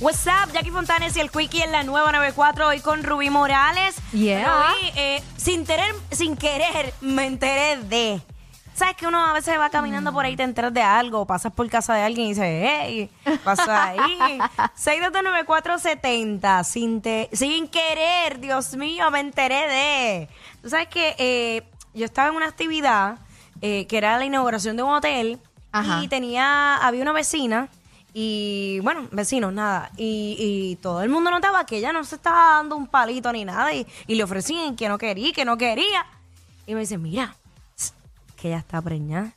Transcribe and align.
What's 0.00 0.26
up, 0.26 0.52
Jackie 0.52 0.70
Fontanes 0.70 1.16
y 1.16 1.20
el 1.20 1.30
Quickie 1.30 1.62
en 1.62 1.72
la 1.72 1.82
nueva 1.82 2.10
94 2.12 2.66
hoy 2.68 2.80
con 2.80 3.02
Rubí 3.04 3.30
Morales. 3.30 3.96
Yeah. 4.12 4.68
Hoy, 4.70 4.92
eh, 4.96 5.22
sin, 5.36 5.64
tener, 5.64 5.94
sin 6.10 6.36
querer 6.36 6.92
me 7.00 7.26
enteré 7.26 7.76
de... 7.82 8.20
¿Sabes 8.74 8.96
que 8.96 9.06
uno 9.06 9.24
a 9.24 9.32
veces 9.32 9.56
va 9.56 9.70
caminando 9.70 10.12
por 10.12 10.24
ahí 10.24 10.32
y 10.32 10.36
te 10.36 10.42
enteras 10.42 10.74
de 10.74 10.82
algo? 10.82 11.26
Pasas 11.26 11.52
por 11.52 11.70
casa 11.70 11.94
de 11.94 12.02
alguien 12.02 12.26
y 12.26 12.30
dices, 12.30 12.44
hey, 12.44 13.08
pasa 13.44 13.84
ahí. 13.90 14.18
6229470, 14.76 16.64
sin, 16.64 17.00
te- 17.00 17.30
sin 17.32 17.68
querer, 17.68 18.40
Dios 18.40 18.74
mío, 18.76 19.08
me 19.12 19.20
enteré 19.20 19.68
de... 19.68 20.28
Tú 20.60 20.70
sabes 20.70 20.88
que 20.88 21.14
eh, 21.18 21.62
yo 21.94 22.04
estaba 22.04 22.30
en 22.30 22.34
una 22.34 22.46
actividad 22.48 23.18
eh, 23.62 23.86
que 23.86 23.96
era 23.96 24.18
la 24.18 24.24
inauguración 24.24 24.76
de 24.76 24.82
un 24.82 24.90
hotel 24.92 25.38
Ajá. 25.70 26.02
y 26.02 26.08
tenía, 26.08 26.76
había 26.78 27.02
una 27.02 27.12
vecina 27.12 27.68
y 28.16 28.78
bueno, 28.80 29.08
vecinos, 29.10 29.52
nada. 29.52 29.90
Y, 29.96 30.36
y 30.38 30.76
todo 30.76 31.02
el 31.02 31.08
mundo 31.08 31.32
notaba 31.32 31.66
que 31.66 31.78
ella 31.78 31.92
no 31.92 32.04
se 32.04 32.14
estaba 32.14 32.54
dando 32.54 32.76
un 32.76 32.86
palito 32.86 33.32
ni 33.32 33.44
nada 33.44 33.74
y, 33.74 33.86
y 34.06 34.14
le 34.14 34.22
ofrecían 34.22 34.76
que 34.76 34.88
no 34.88 34.96
quería, 34.98 35.32
que 35.32 35.44
no 35.44 35.58
quería. 35.58 36.06
Y 36.64 36.74
me 36.74 36.80
dice, 36.80 36.96
mira, 36.96 37.34
que 38.36 38.48
ella 38.48 38.58
está 38.58 38.80
preñada. 38.80 39.32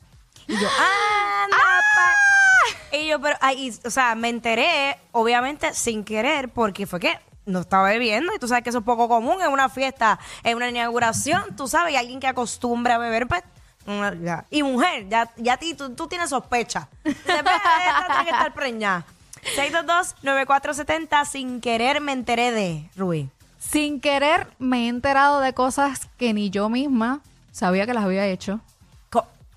Y 0.46 0.52
yo, 0.52 0.68
anda, 1.44 1.56
pa-". 1.56 2.96
Y 2.96 3.08
yo, 3.08 3.20
pero, 3.20 3.36
ahí, 3.40 3.74
o 3.84 3.90
sea, 3.90 4.14
me 4.14 4.28
enteré, 4.28 4.96
obviamente, 5.10 5.74
sin 5.74 6.04
querer, 6.04 6.48
porque 6.48 6.86
fue 6.86 7.00
que 7.00 7.18
no 7.46 7.60
estaba 7.60 7.88
bebiendo 7.88 8.32
y 8.34 8.38
tú 8.38 8.46
sabes 8.46 8.62
que 8.62 8.70
eso 8.70 8.78
es 8.78 8.84
poco 8.84 9.08
común 9.08 9.42
en 9.42 9.50
una 9.50 9.68
fiesta, 9.68 10.20
en 10.44 10.56
una 10.56 10.68
inauguración, 10.68 11.56
tú 11.56 11.66
sabes, 11.66 11.94
y 11.94 11.96
alguien 11.96 12.20
que 12.20 12.26
acostumbra 12.28 12.94
a 12.94 12.98
beber, 12.98 13.26
pues, 13.26 13.42
una- 13.88 14.14
ya. 14.14 14.44
y 14.50 14.62
mujer, 14.62 15.08
ya, 15.08 15.30
ya 15.36 15.56
ti, 15.56 15.74
tú, 15.74 15.94
tú 15.94 16.06
tienes 16.08 16.30
sospecha. 16.30 16.88
"Ve, 17.04 17.12
esta 17.14 18.06
tiene 18.08 18.24
que 18.24 18.30
estar 18.36 18.54
preñada. 18.54 19.04
622-9470, 19.56 21.24
sin 21.24 21.60
querer 21.60 22.00
me 22.00 22.12
enteré 22.12 22.50
de 22.52 22.90
Rubí. 22.96 23.28
Sin 23.58 24.00
querer 24.00 24.48
me 24.58 24.84
he 24.84 24.88
enterado 24.88 25.40
de 25.40 25.52
cosas 25.52 26.08
que 26.18 26.32
ni 26.34 26.50
yo 26.50 26.68
misma 26.68 27.20
sabía 27.52 27.86
que 27.86 27.94
las 27.94 28.04
había 28.04 28.26
hecho. 28.26 28.60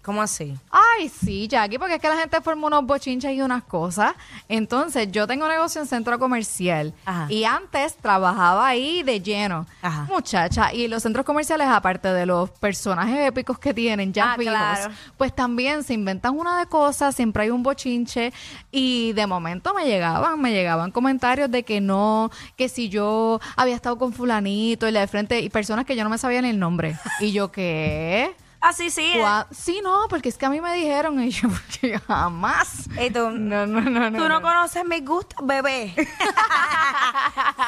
¿Cómo 0.04 0.20
así? 0.24 0.58
Ay, 0.72 1.10
sí, 1.10 1.48
Jackie, 1.48 1.78
porque 1.78 1.96
es 1.96 2.02
que 2.02 2.10
la 2.10 2.18
gente 2.18 2.42
forma 2.42 2.66
unos 2.66 2.84
bochinches 2.86 3.34
y 3.34 3.42
unas 3.44 3.62
cosas. 3.64 4.14
Entonces, 4.50 5.12
yo 5.12 5.28
tengo 5.28 5.46
un 5.46 5.52
negocio 5.52 5.80
en 5.80 5.86
centro 5.88 6.18
comercial 6.18 6.92
Ajá. 7.06 7.28
y 7.30 7.44
antes 7.44 7.96
trabajaba 7.98 8.66
ahí 8.68 9.04
de 9.04 9.22
lleno. 9.22 9.68
Ajá. 9.84 10.08
Muchacha, 10.10 10.74
y 10.74 10.88
los 10.88 11.04
centros 11.04 11.24
comerciales, 11.24 11.68
aparte 11.68 12.08
de 12.12 12.26
los 12.26 12.50
personajes 12.50 13.28
épicos 13.28 13.60
que 13.60 13.76
tienen 13.76 14.12
ya 14.12 14.34
Ah, 14.34 14.36
claro. 14.38 14.92
pues 15.18 15.36
también 15.36 15.84
se 15.84 15.94
inventan 15.94 16.36
una 16.36 16.58
de 16.60 16.66
cosas, 16.66 17.14
siempre 17.16 17.44
hay 17.44 17.50
un 17.52 17.62
bochinche 17.62 18.34
y 18.72 19.14
de 19.14 19.28
momento 19.28 19.72
me 19.76 19.86
llegaban, 19.86 20.42
me 20.42 20.52
llegaban 20.52 20.90
comentarios 20.92 21.52
de 21.52 21.62
que 21.64 21.80
no, 21.80 22.32
que 22.58 22.70
si 22.70 22.90
yo 22.90 23.40
había 23.56 23.76
estado 23.76 24.00
con 24.00 24.14
fulanito 24.14 24.88
y 24.88 24.92
la 24.92 25.02
de 25.02 25.08
frente 25.08 25.40
y 25.42 25.50
personas 25.50 25.86
que 25.86 25.96
yo 25.96 26.04
no 26.04 26.10
me 26.10 26.18
sabía 26.18 26.42
ni 26.42 26.50
el 26.50 26.58
nombre. 26.60 26.98
Y 27.20 27.32
yo, 27.34 27.52
¿qué? 27.52 28.34
Ah, 28.64 28.74
sí, 28.74 28.92
sí. 28.92 29.14
Sí, 29.50 29.82
no, 29.84 30.02
porque 30.08 30.30
es 30.30 30.38
que 30.38 30.46
a 30.46 30.50
mí 30.52 30.62
me 30.62 30.72
dijeron 30.76 31.20
y 31.24 31.32
yo 31.32 31.50
porque 31.72 31.98
jamás. 32.00 32.88
Y 33.04 33.10
tú, 33.10 33.32
No, 33.32 33.66
no, 33.66 33.82
no, 33.82 34.10
no. 34.12 34.18
Tú 34.18 34.24
no 34.30 34.40
no. 34.40 34.42
conoces 34.42 34.86
mis 34.86 35.04
gustos, 35.04 35.46
bebé. 35.46 35.94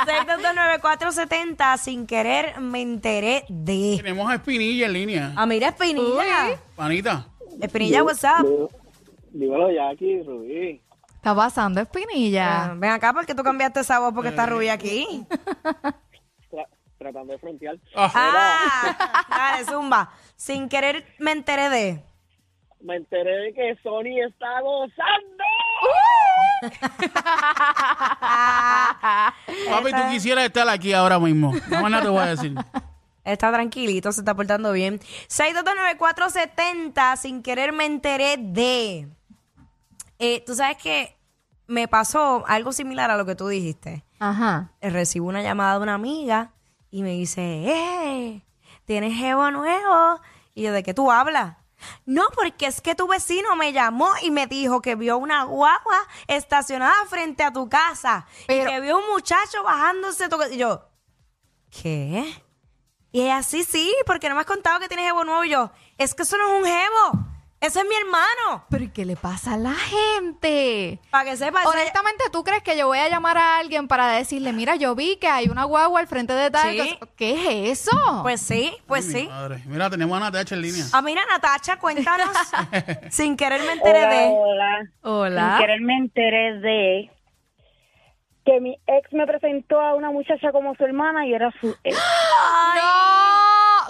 6229470, 0.05 1.77
sin 1.77 2.05
querer 2.08 2.59
me 2.59 2.81
enteré 2.81 3.45
de. 3.50 3.95
Tenemos 3.97 4.30
a 4.30 4.35
Espinilla 4.35 4.85
en 4.88 4.94
línea. 4.94 5.33
Ah, 5.35 5.45
mira, 5.45 5.69
Espinilla. 5.69 6.50
Uy. 6.50 6.55
Panita. 6.75 7.25
Espinilla, 7.61 8.03
what's 8.03 8.23
up? 8.23 8.69
Dímelo, 9.31 9.72
Jackie, 9.72 10.22
Rubí. 10.23 10.81
Está 11.16 11.33
pasando 11.33 11.80
Ah, 11.80 11.83
espinilla. 11.83 12.73
ven 12.75 12.91
acá 12.91 13.13
porque 13.13 13.33
tú 13.33 13.44
cambiaste 13.44 13.80
esa 13.80 14.00
voz 14.00 14.13
porque 14.13 14.30
está 14.30 14.45
rubia 14.45 14.73
aquí. 14.73 15.25
Tra- 16.52 16.67
tratando 16.97 17.31
de 17.33 17.39
frontear. 17.39 17.78
Ah, 17.95 19.25
dale, 19.30 19.66
zumba. 19.66 20.11
Sin 20.44 20.67
querer 20.67 21.06
me 21.19 21.31
enteré 21.31 21.69
de. 21.69 22.03
Me 22.81 22.97
enteré 22.97 23.34
de 23.34 23.53
que 23.53 23.78
Sony 23.81 24.19
está 24.28 24.59
gozando. 24.59 25.44
Papi, 29.69 29.91
tú 29.91 30.01
quisieras 30.12 30.44
estar 30.44 30.67
aquí 30.67 30.91
ahora 30.91 31.17
mismo. 31.17 31.53
No 31.69 31.88
nada 31.88 32.03
te 32.03 32.09
voy 32.09 32.19
a 32.19 32.25
decir. 32.25 32.53
Está 33.23 33.53
tranquilito, 33.53 34.12
se 34.12 34.19
está 34.19 34.35
portando 34.35 34.73
bien. 34.73 35.00
6229470, 35.29 37.16
sin 37.16 37.41
querer 37.41 37.72
me 37.72 37.85
enteré 37.85 38.35
de. 38.38 39.07
Eh, 40.19 40.44
tú 40.46 40.56
sabes 40.56 40.75
que 40.75 41.16
me 41.67 41.88
pasó 41.88 42.44
algo 42.47 42.73
similar 42.73 43.09
a 43.12 43.16
lo 43.16 43.25
que 43.25 43.35
tú 43.35 43.47
dijiste. 43.47 44.03
Ajá. 44.19 44.73
Eh, 44.81 44.90
Recibo 44.90 45.29
una 45.29 45.41
llamada 45.41 45.78
de 45.78 45.84
una 45.84 45.94
amiga 45.94 46.51
y 46.91 47.01
me 47.01 47.12
dice, 47.12 47.63
¡eh! 47.66 48.41
¿Tienes 48.84 49.17
jevo 49.17 49.50
nuevo? 49.50 50.19
Y 50.53 50.64
yo, 50.64 50.72
¿de 50.72 50.84
qué 50.84 50.94
tú 50.94 51.12
hablas? 51.12 51.58
No, 52.06 52.24
porque 52.34 52.68
es 52.68 52.80
que 52.80 52.96
tu 52.96 53.08
vecino 53.08 53.56
me 53.56 53.74
llamó 53.74 54.09
y 54.22 54.31
me 54.31 54.47
dijo 54.47 54.81
que 54.81 54.96
vio 54.96 55.18
una 55.18 55.44
guagua 55.44 55.97
estacionada 56.28 56.94
frente 57.09 57.44
a 57.44 57.52
tu 57.52 57.68
casa 57.68 58.25
Pero- 58.47 58.69
y 58.69 58.72
que 58.74 58.80
vio 58.80 59.00
un 59.00 59.09
muchacho 59.09 59.64
bajándose. 59.64 60.30
tu- 60.30 60.41
Y 60.52 60.58
yo, 60.58 60.88
¿qué? 61.69 62.41
Y 63.12 63.22
ella, 63.22 63.44
sí, 63.44 63.64
sí, 63.64 63.94
porque 64.06 64.30
no 64.30 64.36
me 64.36 64.41
has 64.41 64.47
contado 64.47 64.80
que 64.80 64.88
tienes 64.88 65.06
jevo 65.08 65.24
nuevo. 65.24 65.44
Y 65.44 65.50
yo, 65.50 65.72
es 65.97 66.16
que 66.16 66.24
eso 66.24 66.38
no 66.38 66.47
es 66.56 66.59
un 66.62 66.66
jevo, 66.66 67.25
ese 67.66 67.79
es 67.79 67.85
mi 67.88 67.96
hermano. 67.96 68.66
Pero 68.69 68.84
¿y 68.84 68.90
qué 68.90 69.06
le 69.06 69.16
pasa 69.16 69.53
a 69.53 69.57
la 69.57 69.74
gente? 69.74 71.00
Para 71.09 71.25
que 71.29 71.38
sepas. 71.38 71.62
ese- 71.66 71.69
Honestamente, 71.78 72.24
¿tú 72.31 72.44
crees 72.44 72.62
que 72.63 72.78
yo 72.78 72.88
voy 72.88 72.97
a 73.00 73.09
llamar 73.09 73.38
a 73.38 73.57
alguien 73.57 73.88
para 73.88 74.07
decirle, 74.09 74.51
mira, 74.53 74.75
yo 74.75 74.96
vi 74.96 75.16
que 75.18 75.28
hay 75.28 75.47
una 75.47 75.63
guagua 75.63 76.00
al 76.00 76.07
frente 76.07 76.34
de 76.34 76.52
tal? 76.52 76.72
Sí. 76.72 76.78
cosa"? 77.00 77.12
¿Qué 77.16 77.72
es 77.72 77.88
eso? 77.88 78.19
Pues 78.23 78.41
sí, 78.41 78.73
pues 78.88 79.07
Ay, 79.07 79.13
mi 79.13 79.19
sí. 79.22 79.28
madre. 79.28 79.63
Mira, 79.66 79.90
tenemos 79.90 80.18
a 80.18 80.19
Natacha 80.19 80.56
en 80.56 80.62
línea. 80.62 80.85
Ah, 80.91 81.02
mira, 81.02 81.22
Natacha, 81.25 81.78
cuéntanos. 81.79 82.35
Sin 83.09 83.35
querer 83.38 83.62
me 83.62 83.73
enteré 83.73 84.07
de. 84.07 84.28
Hola. 84.35 84.79
Hola. 85.02 85.56
Sin 85.57 85.66
querer 85.66 85.81
me 85.81 85.97
enteré 85.97 86.53
de 86.59 87.12
que 88.46 88.59
mi 88.59 88.78
ex 88.88 89.13
me 89.13 89.25
presentó 89.25 89.79
a 89.79 89.94
una 89.96 90.12
muchacha 90.12 90.52
como 90.52 90.75
su 90.75 90.84
hermana 90.84 91.25
y 91.25 91.34
era 91.34 91.50
su 91.62 91.73
ex. 91.84 91.97
No, 92.75 93.42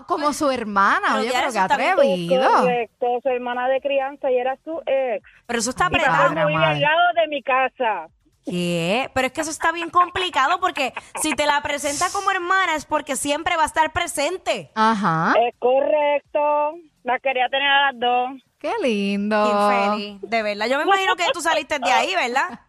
como 0.05 0.33
su 0.33 0.49
hermana. 0.51 1.07
Pero 1.09 1.19
Oye, 1.19 1.31
pero 1.33 1.51
bien 1.51 1.63
atrevido. 1.63 2.51
Correcto, 2.61 3.07
su 3.21 3.29
hermana 3.29 3.67
de 3.67 3.81
crianza 3.81 4.31
y 4.31 4.37
era 4.37 4.57
su 4.63 4.81
ex. 4.85 5.23
Pero 5.45 5.59
eso 5.59 5.69
está 5.69 5.87
apretado. 5.87 6.23
al 6.37 6.81
lado 6.81 7.13
de 7.15 7.27
mi 7.29 7.41
casa. 7.43 8.07
¿Qué? 8.45 9.09
Pero 9.13 9.27
es 9.27 9.33
que 9.33 9.41
eso 9.41 9.51
está 9.51 9.71
bien 9.71 9.89
complicado 9.89 10.59
porque 10.59 10.93
si 11.21 11.33
te 11.33 11.45
la 11.45 11.61
presenta 11.61 12.07
como 12.11 12.29
hermana 12.29 12.75
es 12.75 12.85
porque 12.85 13.15
siempre 13.15 13.55
va 13.55 13.63
a 13.63 13.67
estar 13.67 13.91
presente. 13.93 14.71
Ajá. 14.75 15.33
Es 15.39 15.55
correcto. 15.59 16.73
La 17.03 17.19
quería 17.19 17.47
tener 17.49 17.69
a 17.69 17.91
las 17.91 17.99
dos. 17.99 18.41
Qué 18.59 18.73
lindo. 18.81 19.45
Infeliz, 19.45 20.21
de 20.21 20.43
verdad. 20.43 20.67
Yo 20.67 20.77
me 20.77 20.83
imagino 20.83 21.15
que 21.15 21.23
tú 21.33 21.41
saliste 21.41 21.79
de 21.79 21.91
ahí, 21.91 22.15
¿verdad? 22.15 22.59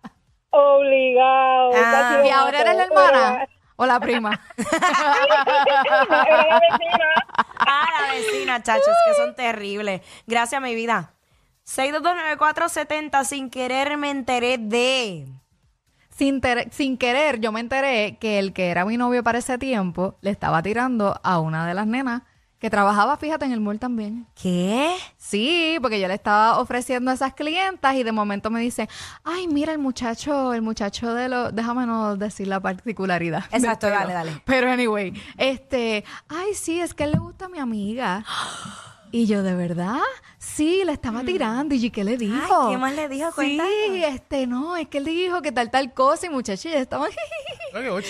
Obligado. 0.51 1.71
Ah. 1.75 2.23
¿Y 2.25 2.31
ahora 2.31 2.61
eres 2.61 2.77
la 2.77 2.85
hermana? 2.85 3.49
¿O 3.77 3.87
la 3.87 3.99
prima? 3.99 4.41
Era 4.57 6.47
la 6.49 6.61
vecina. 6.61 7.24
Ah, 7.67 7.89
la 8.01 8.15
vecina, 8.15 8.63
chachos, 8.63 8.95
que 9.07 9.15
son 9.15 9.35
terribles. 9.35 10.03
Gracias, 10.27 10.61
mi 10.61 10.75
vida. 10.75 11.13
6229470, 11.67 13.25
sin 13.25 13.51
querer 13.51 13.97
me 13.97 14.11
enteré 14.11 14.59
de. 14.59 15.27
sin, 16.11 16.43
sin 16.71 16.99
querer, 16.99 17.41
yo 17.41 17.53
me 17.53 17.61
enteré 17.61 18.19
que 18.19 18.39
el 18.39 18.53
que 18.53 18.69
era 18.69 18.85
mi 18.85 18.97
novio 18.97 19.23
para 19.23 19.39
ese 19.39 19.57
tiempo 19.59 20.17
le 20.21 20.31
estaba 20.31 20.63
tirando 20.63 21.19
a 21.23 21.41
una 21.41 21.67
de 21.67 21.75
las 21.75 21.87
nenas 21.87 22.23
que 22.65 22.71
trabajaba, 22.71 23.19
fíjate, 23.19 23.45
en 23.45 23.53
el 23.53 23.61
mall 23.61 23.79
también. 23.79 24.27
¿Qué? 24.35 24.97
Sí, 25.19 25.77
porque 25.83 26.01
yo 26.01 26.09
le 26.09 26.15
estaba 26.15 26.59
ofreciendo 26.59 27.11
a 27.11 27.15
esas 27.15 27.35
clientas 27.35 27.95
y 27.95 28.05
de 28.05 28.11
momento 28.11 28.49
me 28.49 28.59
dice, 28.59 28.89
ay, 29.23 29.49
mira 29.49 29.71
el 29.73 29.79
muchacho, 29.79 30.55
el 30.55 30.63
muchacho 30.63 31.13
de 31.13 31.29
lo, 31.29 31.53
déjame 31.53 31.85
no 31.85 32.17
decir 32.17 32.49
la 32.49 32.61
particularidad. 32.61 33.45
Exacto, 33.53 33.91
dale, 33.91 34.15
dale. 34.15 34.43
Pero 34.47 34.71
anyway, 34.71 35.13
este, 35.37 36.07
ay, 36.27 36.55
sí, 36.55 36.81
es 36.81 36.95
que 36.95 37.05
él 37.05 37.13
le 37.13 37.19
gusta 37.19 37.45
a 37.45 37.49
mi 37.51 37.59
amiga. 37.59 38.25
Y 39.13 39.27
yo, 39.27 39.45
¿de 39.45 39.55
verdad? 39.55 40.01
Sí, 40.39 40.83
le 40.85 40.91
estaba 40.91 41.23
tirando. 41.23 41.73
¿Y 41.77 41.79
yo, 41.79 41.93
qué 41.93 42.03
le 42.03 42.17
dijo? 42.17 42.35
Mm. 42.35 42.67
Ay, 42.67 42.73
¿qué 42.73 42.79
más 42.79 42.95
le 42.95 43.09
dijo? 43.09 43.29
Sí, 43.29 43.35
Cuéntanos. 43.35 44.13
este, 44.13 44.47
no, 44.49 44.77
es 44.77 44.89
que 44.89 44.99
él 44.99 45.05
dijo 45.05 45.41
que 45.41 45.53
tal, 45.53 45.71
tal 45.71 45.95
cosa 45.95 46.27
y 46.27 46.31
muchachos 46.31 46.73
ya 46.73 46.81
estaban... 46.81 47.11
Oh, 47.77 48.01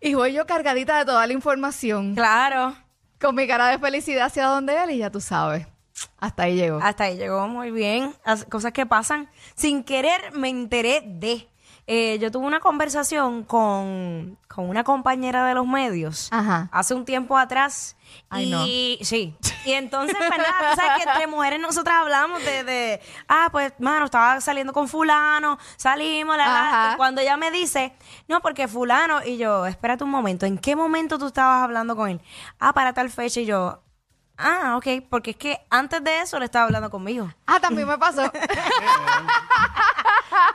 y 0.00 0.14
voy 0.14 0.32
yo 0.32 0.46
cargadita 0.46 0.98
de 0.98 1.04
toda 1.04 1.24
la 1.26 1.32
información. 1.32 2.14
Claro. 2.16 2.74
Con 3.20 3.34
mi 3.34 3.46
cara 3.46 3.68
de 3.68 3.78
felicidad 3.78 4.26
hacia 4.26 4.46
donde 4.46 4.76
él 4.82 4.90
y 4.90 4.98
ya 4.98 5.10
tú 5.10 5.20
sabes. 5.20 5.66
Hasta 6.18 6.44
ahí 6.44 6.54
llegó. 6.56 6.78
Hasta 6.82 7.04
ahí 7.04 7.16
llegó 7.16 7.48
muy 7.48 7.70
bien. 7.72 8.14
As- 8.24 8.44
Cosas 8.44 8.72
que 8.72 8.86
pasan. 8.86 9.28
Sin 9.56 9.82
querer 9.82 10.32
me 10.32 10.48
enteré 10.48 11.02
de. 11.04 11.48
Eh, 11.90 12.18
yo 12.20 12.30
tuve 12.30 12.46
una 12.46 12.60
conversación 12.60 13.44
con, 13.44 14.36
con 14.46 14.68
una 14.68 14.84
compañera 14.84 15.46
de 15.46 15.54
los 15.54 15.66
medios 15.66 16.28
Ajá. 16.30 16.68
hace 16.70 16.92
un 16.92 17.06
tiempo 17.06 17.38
atrás. 17.38 17.96
Ay, 18.28 18.52
y 19.00 19.04
sí. 19.06 19.34
Y 19.64 19.72
entonces, 19.72 20.14
¿verdad? 20.18 20.72
O 20.72 20.74
sea, 20.74 20.96
que 20.96 21.04
entre 21.04 21.26
mujeres 21.26 21.58
nosotras 21.58 21.96
hablamos 22.02 22.44
de, 22.44 22.62
de, 22.64 23.00
ah, 23.26 23.48
pues, 23.50 23.72
mano, 23.78 24.04
estaba 24.04 24.38
saliendo 24.42 24.74
con 24.74 24.86
fulano, 24.86 25.58
salimos, 25.78 26.36
la, 26.36 26.44
la. 26.46 26.94
Cuando 26.98 27.22
ella 27.22 27.38
me 27.38 27.50
dice, 27.50 27.94
no, 28.28 28.42
porque 28.42 28.68
fulano, 28.68 29.24
y 29.24 29.38
yo, 29.38 29.64
espérate 29.64 30.04
un 30.04 30.10
momento, 30.10 30.44
¿en 30.44 30.58
qué 30.58 30.76
momento 30.76 31.18
tú 31.18 31.28
estabas 31.28 31.64
hablando 31.64 31.96
con 31.96 32.10
él? 32.10 32.20
Ah, 32.60 32.74
para 32.74 32.92
tal 32.92 33.08
fecha, 33.08 33.40
y 33.40 33.46
yo, 33.46 33.80
ah, 34.38 34.76
ok, 34.76 34.86
porque 35.10 35.32
es 35.32 35.36
que 35.36 35.60
antes 35.70 36.02
de 36.02 36.20
eso 36.20 36.38
le 36.38 36.46
estaba 36.46 36.64
hablando 36.64 36.90
conmigo. 36.90 37.28
Ah, 37.46 37.60
también 37.60 37.86
me 37.88 37.98
pasó. 37.98 38.22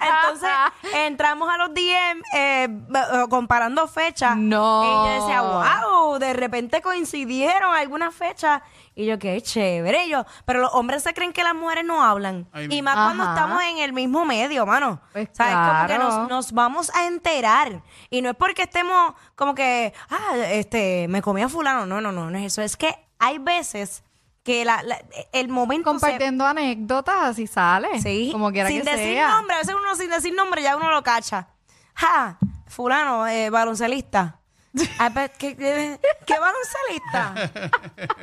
Entonces 0.01 0.49
entramos 0.93 1.49
a 1.49 1.57
los 1.57 1.73
DM 1.73 2.21
eh, 2.33 2.67
comparando 3.29 3.87
fechas. 3.87 4.35
No. 4.37 4.83
Y 4.83 4.87
yo 4.87 5.21
decía, 5.21 5.41
wow, 5.41 6.19
de 6.19 6.33
repente 6.33 6.81
coincidieron 6.81 7.73
algunas 7.75 8.13
fechas. 8.13 8.61
Y 8.95 9.05
yo, 9.05 9.17
qué 9.17 9.41
chévere. 9.41 10.05
Y 10.05 10.09
yo, 10.09 10.25
pero 10.45 10.59
los 10.59 10.73
hombres 10.73 11.03
se 11.03 11.13
creen 11.13 11.33
que 11.33 11.43
las 11.43 11.55
mujeres 11.55 11.83
no 11.85 12.03
hablan. 12.03 12.47
Ay, 12.51 12.67
y 12.69 12.81
más 12.81 12.95
cuando 12.95 13.23
estamos 13.23 13.63
en 13.63 13.79
el 13.79 13.93
mismo 13.93 14.25
medio, 14.25 14.65
mano. 14.65 15.01
Pues 15.11 15.29
¿Sabes? 15.31 15.55
Como 15.55 15.87
que 15.87 15.97
nos, 15.97 16.29
nos 16.29 16.51
vamos 16.51 16.91
a 16.95 17.05
enterar. 17.07 17.81
Y 18.09 18.21
no 18.21 18.29
es 18.29 18.35
porque 18.35 18.63
estemos 18.63 19.13
como 19.35 19.55
que, 19.55 19.93
ah, 20.09 20.37
este, 20.51 21.07
me 21.09 21.21
comí 21.21 21.41
a 21.41 21.49
fulano. 21.49 21.85
No, 21.85 22.01
no, 22.01 22.11
no, 22.11 22.29
no 22.29 22.37
es 22.37 22.45
eso. 22.45 22.61
Es 22.61 22.77
que 22.77 23.02
hay 23.19 23.37
veces 23.39 24.03
que 24.43 24.65
la, 24.65 24.83
la- 24.83 25.01
el 25.31 25.47
momento 25.47 25.89
se- 25.91 25.99
Compartiendo 25.99 26.45
anécdotas, 26.45 27.15
así 27.21 27.47
sale. 27.47 28.01
Sí. 28.01 28.29
Como 28.31 28.51
quiera 28.51 28.67
sin 28.69 28.81
que 28.83 28.89
decir 28.91 29.13
sea. 29.15 29.29
nombre, 29.29 29.55
a 29.55 29.59
veces 29.59 29.75
uno 29.75 29.95
sin 29.95 30.09
decir 30.09 30.33
nombre 30.35 30.61
ya 30.61 30.75
uno 30.75 30.91
lo 30.91 31.01
cacha. 31.03 31.47
Ja, 31.95 32.37
fulano, 32.67 33.25
eh, 33.27 33.49
baloncelista. 33.49 34.39
Pe- 34.73 35.31
¿qué, 35.37 35.55
qué, 35.55 35.99
qué 36.25 36.35
baloncelista? 36.39 37.33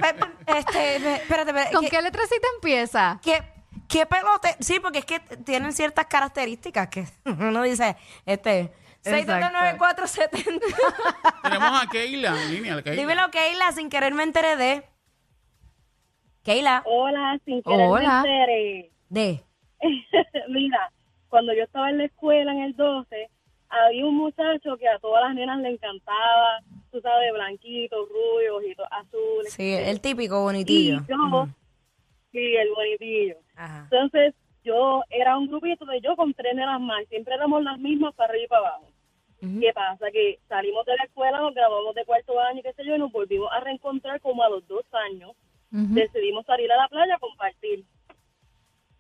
Pe- 0.01 0.59
este, 0.59 0.97
espérate, 0.97 1.51
espérate. 1.51 1.73
¿Con 1.73 1.85
¿qué, 1.85 1.91
qué 1.91 2.03
letrecita 2.03 2.49
empieza? 2.57 3.21
qué, 3.23 3.43
qué 3.89 4.05
pelote? 4.05 4.57
Sí, 4.59 4.81
porque 4.81 4.99
es 4.99 5.05
que 5.05 5.21
tienen 5.21 5.73
ciertas 5.73 6.07
características 6.07 6.89
que 6.89 7.07
uno 7.25 7.63
dice, 7.63 7.97
este, 8.27 8.73
Exacto. 9.05 9.33
699-470. 9.33 10.61
Tenemos 11.43 11.83
a 11.83 11.87
Keila 11.91 12.43
en 12.43 12.51
línea. 12.53 12.83
Keila. 12.83 13.01
Dímelo, 13.01 13.31
Keila, 13.31 13.73
sin 13.73 13.89
querer 13.89 14.15
me 14.15 14.23
enteré 14.23 14.57
de. 14.57 14.83
Keila, 16.43 16.83
Hola, 16.87 17.39
sin 17.45 17.63
querer 17.63 17.89
me 17.91 18.05
enteré. 18.05 18.91
de. 19.09 19.45
Mira, 20.49 20.91
cuando 21.29 21.53
yo 21.55 21.65
estaba 21.65 21.91
en 21.91 21.99
la 21.99 22.05
escuela 22.05 22.53
en 22.53 22.61
el 22.63 22.77
12, 22.77 23.31
había 23.69 24.07
un 24.07 24.17
muchacho 24.17 24.77
que 24.79 24.89
a 24.89 24.99
todas 24.99 25.23
las 25.25 25.35
nenas 25.35 25.59
le 25.61 25.71
encantaba, 25.71 26.61
tú 26.91 27.01
sabes, 27.01 27.33
blanquitos, 27.33 28.09
rubios, 28.09 28.57
ojitos 28.57 28.87
azules. 28.91 29.53
Sí, 29.53 29.73
el 29.73 30.01
típico 30.01 30.41
y 30.41 30.43
bonitillo. 30.43 31.01
yo, 31.09 31.49
sí, 32.33 32.57
el 32.57 32.69
bonitillo. 32.75 33.37
Ajá. 33.57 33.83
Entonces, 33.85 34.35
yo 34.65 35.03
era 35.09 35.39
un 35.39 35.47
grupito 35.47 35.85
de 35.87 36.01
yo 36.01 36.17
con 36.17 36.35
tres 36.35 36.55
nenas 36.55 36.81
más, 36.81 37.07
siempre 37.09 37.35
éramos 37.35 37.63
las 37.63 37.79
mismas 37.79 38.15
para 38.15 38.31
arriba 38.31 38.45
y 38.45 38.49
para 38.49 38.69
abajo. 38.69 38.90
¿Qué 39.41 39.73
pasa? 39.75 40.11
Que 40.11 40.39
salimos 40.49 40.85
de 40.85 40.97
la 40.97 41.05
escuela, 41.05 41.41
nos 41.41 41.55
graduamos 41.55 41.95
de 41.95 42.05
cuarto 42.05 42.39
año, 42.41 42.63
qué 42.63 42.75
sé 42.75 42.85
yo, 42.85 42.95
y 42.95 42.99
nos 42.99 43.11
volvimos 43.11 43.51
a 43.53 43.61
reencontrar 43.61 44.21
como 44.21 44.43
a 44.43 44.51
los 44.51 44.67
dos 44.69 44.85
años. 44.93 45.33
Ujú. 45.73 45.95
Decidimos 45.95 46.45
salir 46.45 46.71
a 46.71 46.77
la 46.77 46.89
playa 46.89 47.15
a 47.15 47.19
compartir. 47.19 47.85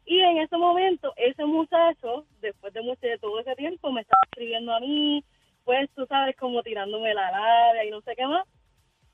Y 0.06 0.20
en 0.20 0.38
ese 0.38 0.56
momento, 0.56 1.12
ese 1.16 1.44
muchacho, 1.44 2.24
después 2.40 2.72
de, 2.72 2.80
mucho, 2.80 3.06
de 3.06 3.18
todo 3.18 3.38
ese 3.40 3.54
tiempo, 3.54 3.92
me 3.92 4.00
estaba 4.00 4.22
escribiendo 4.24 4.72
a 4.72 4.80
mí, 4.80 5.22
pues 5.64 5.90
tú 5.94 6.06
sabes, 6.06 6.34
como 6.36 6.62
tirándome 6.62 7.12
la 7.12 7.30
labia 7.30 7.84
y 7.84 7.90
no 7.90 8.00
sé 8.00 8.16
qué 8.16 8.26
más. 8.26 8.46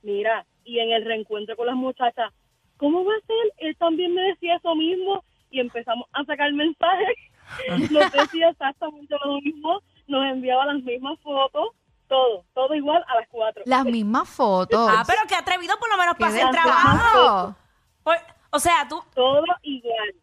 Mira, 0.02 0.46
y 0.64 0.78
en 0.78 0.92
el 0.92 1.04
reencuentro 1.04 1.56
con 1.56 1.66
las 1.66 1.74
muchachas, 1.74 2.32
¿cómo 2.76 3.04
va 3.04 3.12
a 3.14 3.26
ser? 3.26 3.52
Él 3.58 3.76
también 3.76 4.14
me 4.14 4.22
decía 4.22 4.56
eso 4.56 4.74
mismo 4.76 5.24
y 5.50 5.58
empezamos 5.60 6.06
a 6.12 6.24
sacar 6.24 6.52
mensajes. 6.52 7.16
Nos 7.90 8.12
decía 8.12 8.50
exactamente 8.50 9.14
lo 9.24 9.40
mismo, 9.40 9.82
nos 10.08 10.24
enviaba 10.30 10.66
las 10.66 10.82
mismas 10.82 11.18
fotos, 11.20 11.68
todo, 12.08 12.44
todo 12.54 12.74
igual 12.74 13.04
a 13.08 13.16
las 13.20 13.28
cuatro. 13.28 13.62
Las 13.66 13.84
mismas 13.84 14.28
fotos. 14.28 14.90
Ah, 14.92 15.02
pero 15.06 15.20
que 15.28 15.34
atrevido 15.34 15.76
por 15.78 15.90
lo 15.90 15.96
menos 15.96 16.14
¡Qué 16.14 16.20
para 16.20 16.34
hacer 16.34 16.50
trabajo. 16.50 17.54
Por- 18.02 18.16
o 18.50 18.58
sea, 18.60 18.86
tú, 18.88 19.02
Todo 19.14 19.42
igual. 19.62 20.14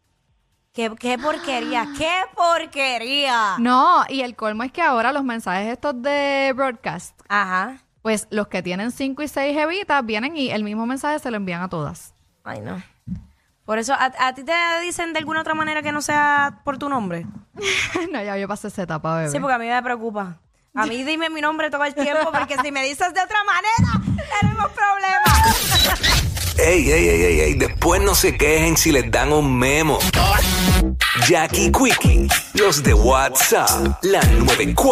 qué, 0.73 0.91
qué 0.99 1.17
porquería, 1.17 1.87
qué 1.97 2.21
porquería. 2.35 3.55
No, 3.59 4.03
y 4.09 4.21
el 4.21 4.35
colmo 4.35 4.63
es 4.63 4.71
que 4.71 4.81
ahora 4.81 5.11
los 5.11 5.23
mensajes 5.23 5.67
estos 5.73 6.01
de 6.01 6.53
broadcast, 6.55 7.19
Ajá. 7.27 7.77
pues 8.01 8.27
los 8.31 8.47
que 8.47 8.63
tienen 8.63 8.91
cinco 8.91 9.21
y 9.21 9.27
seis 9.27 9.57
evitas 9.57 10.05
vienen 10.05 10.37
y 10.37 10.49
el 10.49 10.63
mismo 10.63 10.85
mensaje 10.85 11.19
se 11.19 11.29
lo 11.31 11.37
envían 11.37 11.61
a 11.61 11.69
todas. 11.69 12.15
Ay, 12.45 12.61
no. 12.61 12.81
Por 13.65 13.79
eso, 13.79 13.93
¿a, 13.93 14.11
a 14.19 14.33
ti 14.33 14.43
te 14.43 14.53
dicen 14.81 15.13
de 15.13 15.19
alguna 15.19 15.41
otra 15.41 15.53
manera 15.53 15.81
que 15.81 15.91
no 15.91 16.01
sea 16.01 16.59
por 16.65 16.77
tu 16.77 16.89
nombre? 16.89 17.25
no, 18.11 18.23
ya 18.23 18.37
yo 18.37 18.47
pasé 18.47 18.67
esa 18.67 18.83
etapa, 18.83 19.17
bebé. 19.17 19.29
Sí, 19.29 19.39
porque 19.39 19.53
a 19.53 19.57
mí 19.57 19.67
me 19.67 19.81
preocupa. 19.81 20.37
A 20.75 20.85
mí 20.87 21.03
dime 21.03 21.29
mi 21.29 21.39
nombre 21.39 21.69
todo 21.69 21.83
el 21.83 21.93
tiempo, 21.93 22.31
porque 22.31 22.57
si 22.63 22.71
me 22.71 22.83
dices 22.83 23.13
de 23.13 23.21
otra 23.21 23.37
manera, 23.43 24.25
tenemos 24.41 24.71
problemas. 24.71 26.23
Ey, 26.55 26.91
ey, 26.91 27.09
ey, 27.09 27.21
ey, 27.23 27.39
ey, 27.41 27.53
después 27.55 27.99
no 27.99 28.13
se 28.13 28.37
quejen 28.37 28.77
si 28.77 28.91
les 28.91 29.09
dan 29.09 29.33
un 29.33 29.57
memo. 29.57 29.97
Jackie 31.27 31.71
Quickie, 31.71 32.27
los 32.53 32.83
de 32.83 32.93
WhatsApp, 32.93 33.97
la 34.03 34.21
94. 34.21 34.91